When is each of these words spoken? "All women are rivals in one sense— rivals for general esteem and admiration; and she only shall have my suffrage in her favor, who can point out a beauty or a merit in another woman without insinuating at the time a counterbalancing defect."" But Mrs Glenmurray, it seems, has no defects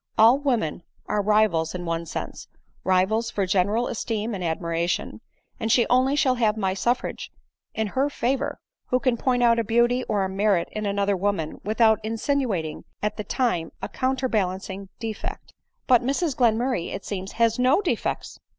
"All 0.17 0.39
women 0.39 0.81
are 1.05 1.21
rivals 1.21 1.75
in 1.75 1.85
one 1.85 2.07
sense— 2.07 2.47
rivals 2.83 3.29
for 3.29 3.45
general 3.45 3.85
esteem 3.87 4.33
and 4.33 4.43
admiration; 4.43 5.21
and 5.59 5.71
she 5.71 5.85
only 5.91 6.15
shall 6.15 6.33
have 6.33 6.57
my 6.57 6.73
suffrage 6.73 7.31
in 7.75 7.85
her 7.85 8.09
favor, 8.09 8.59
who 8.87 8.99
can 8.99 9.15
point 9.15 9.43
out 9.43 9.59
a 9.59 9.63
beauty 9.63 10.03
or 10.05 10.23
a 10.23 10.27
merit 10.27 10.69
in 10.71 10.87
another 10.87 11.15
woman 11.15 11.61
without 11.63 12.03
insinuating 12.03 12.83
at 13.03 13.15
the 13.17 13.23
time 13.23 13.71
a 13.79 13.87
counterbalancing 13.87 14.89
defect."" 14.99 15.53
But 15.91 16.01
Mrs 16.01 16.35
Glenmurray, 16.35 16.91
it 16.95 17.05
seems, 17.05 17.33
has 17.33 17.59
no 17.59 17.79
defects 17.79 18.39